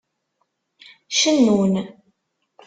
[1.17, 1.73] Cennun.